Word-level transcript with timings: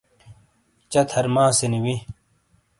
چہ 0.91 1.01
تھرماسِینی 1.09 1.79
وِی۔ 1.83 1.95